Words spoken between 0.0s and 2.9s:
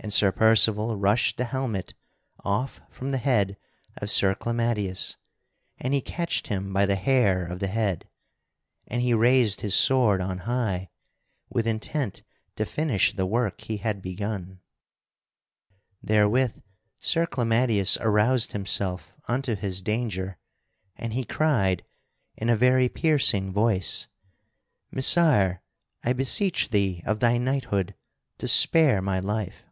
And Sir Percival rushed the helmet off